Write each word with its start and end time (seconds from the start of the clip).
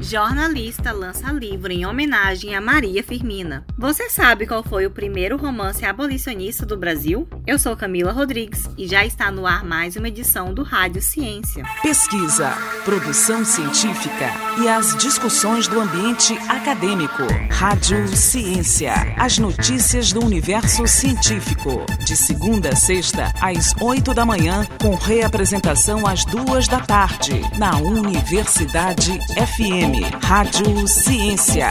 Jornalista 0.00 0.92
lança 0.92 1.32
livro 1.32 1.72
em 1.72 1.84
homenagem 1.84 2.54
a 2.54 2.60
Maria 2.60 3.02
Firmina. 3.02 3.64
Você 3.76 4.08
sabe 4.08 4.46
qual 4.46 4.62
foi 4.62 4.86
o 4.86 4.90
primeiro 4.90 5.36
romance 5.36 5.84
abolicionista 5.84 6.64
do 6.64 6.76
Brasil? 6.76 7.28
Eu 7.46 7.58
sou 7.58 7.76
Camila 7.76 8.12
Rodrigues 8.12 8.68
e 8.78 8.86
já 8.86 9.04
está 9.04 9.30
no 9.30 9.44
ar 9.44 9.64
mais 9.64 9.96
uma 9.96 10.08
edição 10.08 10.54
do 10.54 10.62
Rádio 10.62 11.02
Ciência. 11.02 11.64
Pesquisa, 11.82 12.52
produção 12.84 13.44
científica 13.44 14.30
e 14.62 14.68
as 14.68 14.96
discussões 14.96 15.66
do 15.66 15.80
ambiente 15.80 16.32
acadêmico. 16.48 17.24
Rádio 17.50 18.06
Ciência. 18.16 18.92
As 19.16 19.38
notícias 19.38 20.12
do 20.12 20.24
universo 20.24 20.86
científico. 20.86 21.84
De 22.04 22.16
segunda 22.16 22.70
a 22.70 22.76
sexta, 22.76 23.32
às 23.40 23.74
oito 23.80 24.14
da 24.14 24.24
manhã, 24.24 24.64
com 24.80 24.94
reapresentação 24.94 26.06
às 26.06 26.24
duas 26.24 26.68
da 26.68 26.80
tarde, 26.80 27.40
na 27.58 27.76
Universidade 27.78 29.18
FM. 29.34 29.87
Rádio 30.22 30.86
Ciência. 30.86 31.68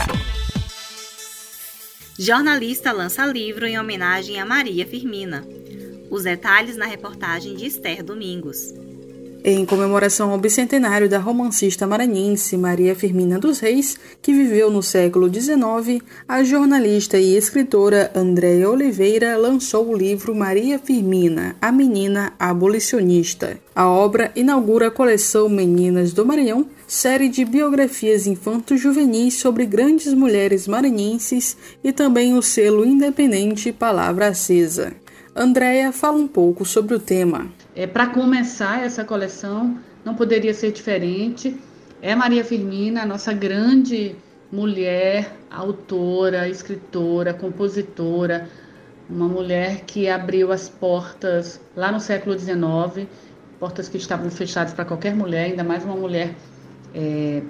Jornalista 2.17 2.91
lança 2.91 3.23
livro 3.27 3.67
em 3.67 3.79
homenagem 3.79 4.39
a 4.39 4.45
Maria 4.45 4.87
Firmina. 4.87 5.47
Os 6.09 6.23
detalhes 6.23 6.75
na 6.75 6.85
reportagem 6.85 7.55
de 7.55 7.67
Esther 7.67 8.03
Domingos. 8.03 8.73
Em 9.49 9.65
comemoração 9.65 10.31
ao 10.31 10.37
bicentenário 10.37 11.07
da 11.07 11.19
romancista 11.19 11.87
maranhense 11.87 12.57
Maria 12.57 12.93
Firmina 12.93 13.39
dos 13.39 13.59
Reis, 13.59 13.97
que 14.21 14.33
viveu 14.33 14.69
no 14.69 14.83
século 14.83 15.33
XIX, 15.33 16.03
a 16.27 16.43
jornalista 16.43 17.17
e 17.17 17.33
escritora 17.33 18.11
Andréa 18.13 18.69
Oliveira 18.69 19.37
lançou 19.37 19.87
o 19.87 19.95
livro 19.95 20.35
Maria 20.35 20.77
Firmina, 20.77 21.55
a 21.61 21.71
Menina 21.71 22.33
Abolicionista. 22.37 23.57
A 23.73 23.87
obra 23.87 24.33
inaugura 24.35 24.87
a 24.87 24.91
coleção 24.91 25.47
Meninas 25.47 26.11
do 26.11 26.25
Maranhão, 26.25 26.65
série 26.85 27.29
de 27.29 27.45
biografias 27.45 28.27
infanto-juvenis 28.27 29.35
sobre 29.35 29.65
grandes 29.65 30.13
mulheres 30.13 30.67
maranhenses 30.67 31.55
e 31.81 31.93
também 31.93 32.33
o 32.33 32.41
selo 32.41 32.85
independente 32.85 33.71
Palavra 33.71 34.27
Acesa. 34.27 34.91
Andréia 35.33 35.93
fala 35.93 36.17
um 36.17 36.27
pouco 36.27 36.65
sobre 36.65 36.95
o 36.95 36.99
tema. 36.99 37.47
É, 37.77 37.85
Para 37.85 38.07
começar 38.07 38.83
essa 38.83 39.05
coleção, 39.05 39.77
não 40.03 40.15
poderia 40.15 40.51
ser 40.51 40.71
diferente. 40.71 41.55
É 42.01 42.15
Maria 42.15 42.43
Firmina, 42.43 43.03
a 43.03 43.05
nossa 43.05 43.31
grande 43.31 44.15
mulher, 44.51 45.31
autora, 45.51 46.49
escritora, 46.49 47.35
compositora, 47.35 48.49
uma 49.07 49.27
mulher 49.27 49.81
que 49.85 50.09
abriu 50.09 50.51
as 50.51 50.67
portas 50.67 51.61
lá 51.75 51.91
no 51.91 51.99
século 51.99 52.37
XIX, 52.37 53.07
portas 53.59 53.87
que 53.87 53.97
estavam 53.97 54.31
fechadas 54.31 54.73
para 54.73 54.83
qualquer 54.83 55.15
mulher, 55.15 55.45
ainda 55.45 55.63
mais 55.63 55.85
uma 55.85 55.95
mulher 55.95 56.33
é, 56.95 57.43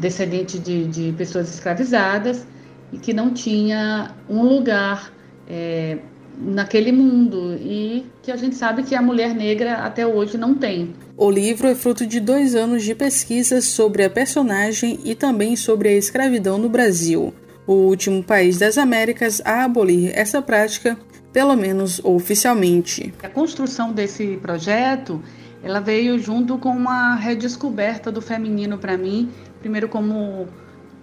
descendente 0.00 0.60
de, 0.60 0.84
de, 0.84 1.12
pessoas 1.14 1.52
escravizadas 1.52 2.46
e 2.92 2.98
que 2.98 3.12
não 3.12 3.34
tinha 3.34 4.14
um 4.28 4.44
lugar 4.44 5.12
é, 5.48 5.98
naquele 6.38 6.92
mundo 6.92 7.56
e 7.60 8.06
que 8.22 8.30
a 8.30 8.36
gente 8.36 8.56
sabe 8.56 8.82
que 8.82 8.94
a 8.94 9.02
mulher 9.02 9.34
negra 9.34 9.76
até 9.76 10.06
hoje 10.06 10.36
não 10.36 10.54
tem. 10.54 10.94
O 11.16 11.30
livro 11.30 11.68
é 11.68 11.74
fruto 11.74 12.06
de 12.06 12.20
dois 12.20 12.54
anos 12.54 12.82
de 12.82 12.94
pesquisas 12.94 13.64
sobre 13.64 14.04
a 14.04 14.10
personagem 14.10 14.98
e 15.04 15.14
também 15.14 15.56
sobre 15.56 15.88
a 15.88 15.92
escravidão 15.92 16.58
no 16.58 16.68
Brasil, 16.68 17.32
o 17.66 17.72
último 17.72 18.22
país 18.22 18.58
das 18.58 18.78
Américas 18.78 19.40
a 19.44 19.64
abolir 19.64 20.12
essa 20.14 20.42
prática, 20.42 20.98
pelo 21.32 21.56
menos 21.56 22.00
oficialmente. 22.04 23.12
A 23.22 23.28
construção 23.28 23.92
desse 23.92 24.36
projeto 24.38 25.22
ela 25.64 25.80
veio 25.80 26.18
junto 26.18 26.58
com 26.58 26.68
uma 26.68 27.14
redescoberta 27.14 28.12
do 28.12 28.20
feminino 28.20 28.76
para 28.76 28.98
mim, 28.98 29.30
primeiro 29.60 29.88
como 29.88 30.46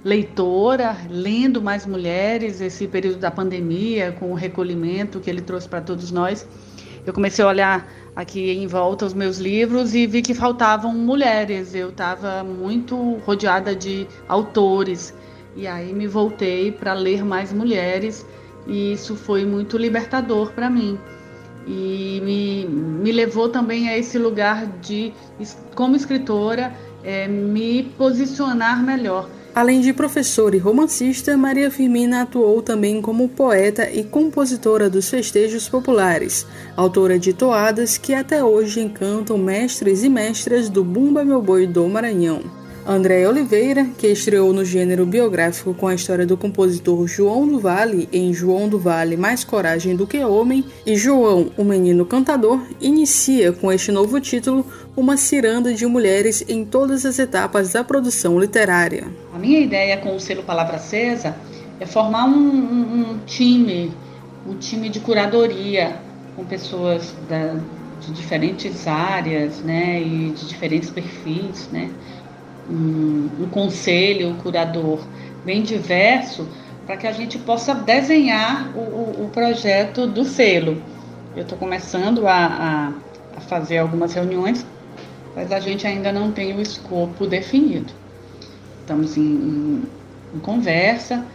leitora, 0.04 0.98
lendo 1.10 1.62
mais 1.62 1.86
mulheres, 1.86 2.60
esse 2.60 2.88
período 2.88 3.20
da 3.20 3.30
pandemia, 3.30 4.12
com 4.12 4.32
o 4.32 4.36
recolhimento 4.36 5.20
que 5.20 5.30
ele 5.30 5.42
trouxe 5.42 5.68
para 5.68 5.82
todos 5.82 6.12
nós. 6.12 6.48
Eu 7.06 7.14
comecei 7.14 7.44
a 7.44 7.48
olhar 7.48 7.88
aqui 8.16 8.52
em 8.52 8.68
volta 8.68 9.06
os 9.06 9.14
meus 9.14 9.38
livros 9.38 9.96
e 9.96 10.06
vi 10.06 10.22
que 10.22 10.34
faltavam 10.34 10.94
mulheres. 10.94 11.74
Eu 11.74 11.90
estava 11.90 12.44
muito 12.44 13.16
rodeada 13.26 13.76
de 13.76 14.08
autores 14.28 15.14
e 15.56 15.68
aí 15.68 15.94
me 15.94 16.08
voltei 16.08 16.72
para 16.72 16.94
ler 16.94 17.24
mais 17.24 17.52
mulheres 17.52 18.26
e 18.68 18.94
isso 18.94 19.16
foi 19.16 19.46
muito 19.46 19.78
libertador 19.78 20.52
para 20.52 20.70
mim 20.70 20.98
e 21.68 22.22
me, 22.24 22.66
me 22.66 23.12
levou 23.12 23.50
também 23.50 23.90
a 23.90 23.98
esse 23.98 24.18
lugar 24.18 24.66
de, 24.80 25.14
como 25.76 25.96
escritora, 25.96 26.74
é, 27.04 27.28
me 27.28 27.84
posicionar 27.98 28.84
melhor 28.84 29.30
Além 29.54 29.82
de 29.82 29.92
professora 29.92 30.56
e 30.56 30.60
romancista, 30.60 31.36
Maria 31.36 31.70
Firmina 31.70 32.22
atuou 32.22 32.62
também 32.62 33.02
como 33.02 33.28
poeta 33.28 33.90
e 33.92 34.02
compositora 34.02 34.90
dos 34.90 35.10
festejos 35.10 35.68
populares, 35.68 36.48
autora 36.78 37.20
de 37.20 37.34
toadas 37.34 37.98
que 37.98 38.14
até 38.14 38.42
hoje 38.42 38.80
encantam 38.80 39.38
mestres 39.38 40.04
e 40.06 40.10
mestras 40.10 40.70
do 40.70 40.86
Bumba 40.86 41.26
Meu 41.26 41.42
Boi 41.42 41.68
do 41.68 41.86
Maranhão. 41.90 42.61
André 42.86 43.28
Oliveira, 43.28 43.86
que 43.98 44.08
estreou 44.08 44.52
no 44.52 44.66
gênero 44.66 45.06
biográfico 45.06 45.74
com 45.74 45.88
a 45.88 45.94
história 45.94 46.26
do 46.26 46.36
compositor 46.36 47.08
João 47.08 47.48
do 47.48 47.60
Vale 47.60 48.10
em 48.12 48.34
João 48.34 48.68
do 48.68 48.80
Vale 48.80 49.16
Mais 49.16 49.44
Coragem 49.44 49.96
do 49.96 50.08
que 50.08 50.24
Homem, 50.24 50.66
e 50.86 50.96
João, 50.96 51.52
o 51.58 51.64
Menino 51.64 52.06
Cantador, 52.06 52.60
inicia 52.82 53.54
com 53.54 53.72
este 53.72 53.92
novo 53.92 54.20
título 54.20 54.66
uma 54.98 55.16
ciranda 55.16 55.74
de 55.74 55.86
mulheres 55.86 56.44
em 56.50 56.66
todas 56.66 57.06
as 57.06 57.20
etapas 57.20 57.74
da 57.74 57.84
produção 57.84 58.40
literária. 58.40 59.08
A 59.34 59.38
minha 59.38 59.60
ideia 59.60 59.98
com 59.98 60.16
o 60.16 60.20
selo 60.20 60.44
Palavra 60.44 60.78
Acesa 60.78 61.36
é 61.80 61.86
formar 61.86 62.26
um, 62.26 62.32
um, 62.32 63.12
um 63.12 63.20
time, 63.26 63.92
um 64.48 64.56
time 64.56 64.90
de 64.90 65.00
curadoria 65.00 65.96
com 66.36 66.44
pessoas 66.46 67.14
da, 67.30 67.56
de 68.00 68.12
diferentes 68.12 68.88
áreas, 68.88 69.60
né, 69.60 70.02
e 70.02 70.32
de 70.32 70.48
diferentes 70.48 70.90
perfis, 70.90 71.70
né, 71.72 71.92
um, 72.72 73.30
um 73.44 73.50
conselho, 73.50 74.30
um 74.30 74.36
curador 74.36 75.00
bem 75.46 75.62
diverso, 75.62 76.48
para 76.86 76.98
que 76.98 77.08
a 77.08 77.12
gente 77.12 77.38
possa 77.40 77.76
desenhar 77.76 78.72
o, 78.76 78.80
o, 78.80 79.26
o 79.26 79.30
projeto 79.30 80.08
do 80.08 80.24
selo. 80.24 80.82
Eu 81.36 81.44
estou 81.44 81.58
começando 81.58 82.28
a, 82.28 82.34
a, 82.34 82.94
a, 83.38 83.42
fazer 83.42 83.78
algumas 83.78 84.14
reuniões, 84.14 84.66
mas 85.36 85.52
a 85.52 85.60
gente 85.60 85.86
ainda 85.86 86.12
não 86.12 86.32
tem 86.32 86.56
o 86.56 86.62
escopo 86.62 87.26
definido. 87.28 87.94
Estamos 88.82 89.18
em, 89.18 89.22
em, 89.22 89.84
em 90.36 90.40
conversa 90.40 91.26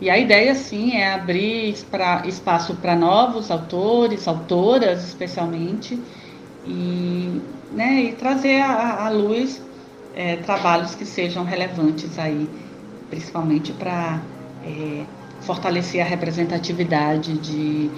e 0.00 0.10
a 0.10 0.18
ideia, 0.18 0.54
sim, 0.54 0.96
é 0.96 1.12
abrir 1.12 1.76
pra, 1.90 2.22
espaço 2.26 2.74
para 2.74 2.96
novos 2.96 3.50
autores, 3.50 4.26
autoras 4.26 5.04
especialmente, 5.04 5.98
e, 6.66 7.40
né, 7.72 8.02
e 8.02 8.12
trazer 8.12 8.60
à 8.60 9.08
luz 9.10 9.62
é, 10.14 10.36
trabalhos 10.36 10.94
que 10.94 11.04
sejam 11.04 11.44
relevantes 11.44 12.18
aí, 12.18 12.48
principalmente 13.10 13.72
para 13.72 14.20
é, 14.64 15.04
fortalecer 15.40 16.00
a 16.00 16.04
representatividade 16.04 17.34
de, 17.38 17.90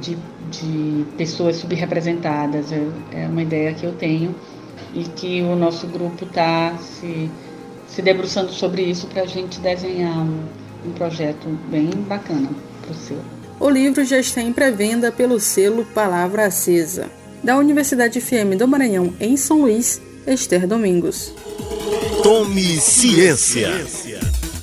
de, 0.00 0.18
de 0.50 1.04
pessoas 1.16 1.56
subrepresentadas. 1.56 2.72
É, 2.72 2.86
é 3.12 3.26
uma 3.26 3.42
ideia 3.42 3.74
que 3.74 3.84
eu 3.84 3.92
tenho 3.92 4.34
e 4.94 5.04
que 5.04 5.42
o 5.42 5.54
nosso 5.54 5.86
grupo 5.86 6.24
está 6.24 6.76
se, 6.78 7.30
se 7.86 8.02
debruçando 8.02 8.52
sobre 8.52 8.82
isso 8.82 9.06
para 9.06 9.22
a 9.22 9.26
gente 9.26 9.60
desenhar 9.60 10.18
um, 10.18 10.44
um 10.86 10.92
projeto 10.92 11.46
bem 11.70 11.90
bacana 12.08 12.48
para 12.82 12.92
o 12.92 12.94
seu. 12.94 13.18
O 13.58 13.68
livro 13.68 14.04
já 14.04 14.18
está 14.18 14.40
em 14.40 14.52
pré-venda 14.52 15.12
pelo 15.12 15.38
selo 15.38 15.84
Palavra 15.84 16.46
Acesa. 16.46 17.10
Da 17.44 17.56
Universidade 17.56 18.20
FM 18.20 18.56
do 18.58 18.66
Maranhão, 18.68 19.14
em 19.20 19.36
São 19.36 19.62
Luís, 19.62 20.00
Esther 20.26 20.66
Domingos. 20.66 21.32
Tome 22.22 22.78
ciência. 22.78 23.70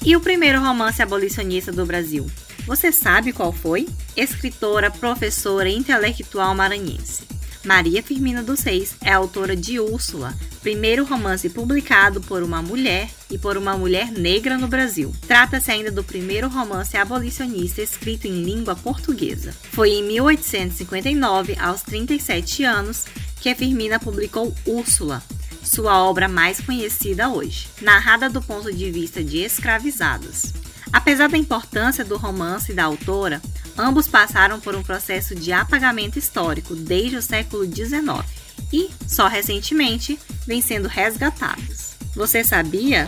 E 0.05 0.15
o 0.15 0.21
primeiro 0.21 0.59
romance 0.59 1.01
abolicionista 1.01 1.71
do 1.71 1.85
Brasil? 1.85 2.27
Você 2.67 2.91
sabe 2.91 3.33
qual 3.33 3.51
foi? 3.51 3.87
Escritora, 4.15 4.91
professora 4.91 5.67
e 5.67 5.75
intelectual 5.75 6.53
maranhense. 6.53 7.23
Maria 7.65 8.03
Firmina 8.03 8.43
dos 8.43 8.61
Reis 8.61 8.95
é 9.03 9.11
autora 9.11 9.55
de 9.55 9.79
Úrsula, 9.79 10.33
primeiro 10.61 11.03
romance 11.03 11.49
publicado 11.49 12.21
por 12.21 12.43
uma 12.43 12.61
mulher 12.61 13.09
e 13.29 13.37
por 13.37 13.57
uma 13.57 13.75
mulher 13.75 14.11
negra 14.11 14.57
no 14.57 14.67
Brasil. 14.67 15.11
Trata-se 15.27 15.71
ainda 15.71 15.91
do 15.91 16.03
primeiro 16.03 16.47
romance 16.47 16.95
abolicionista 16.95 17.81
escrito 17.81 18.25
em 18.25 18.43
língua 18.43 18.75
portuguesa. 18.75 19.53
Foi 19.71 19.89
em 19.89 20.03
1859, 20.03 21.57
aos 21.59 21.81
37 21.81 22.63
anos, 22.63 23.05
que 23.41 23.49
a 23.49 23.55
Firmina 23.55 23.99
publicou 23.99 24.53
Úrsula, 24.65 25.21
sua 25.67 26.01
obra 26.03 26.27
mais 26.27 26.59
conhecida 26.61 27.29
hoje, 27.29 27.67
narrada 27.81 28.29
do 28.29 28.41
ponto 28.41 28.73
de 28.73 28.89
vista 28.89 29.23
de 29.23 29.39
escravizados. 29.39 30.53
Apesar 30.91 31.29
da 31.29 31.37
importância 31.37 32.03
do 32.05 32.17
romance 32.17 32.71
e 32.71 32.75
da 32.75 32.85
autora, 32.85 33.41
ambos 33.77 34.07
passaram 34.07 34.59
por 34.59 34.75
um 34.75 34.81
processo 34.81 35.35
de 35.35 35.51
apagamento 35.51 36.17
histórico 36.17 36.75
desde 36.75 37.17
o 37.17 37.21
século 37.21 37.65
XIX 37.65 38.25
e, 38.71 38.89
só 39.05 39.27
recentemente, 39.27 40.17
vêm 40.45 40.61
sendo 40.61 40.87
resgatados. 40.87 41.95
Você 42.15 42.43
sabia? 42.43 43.07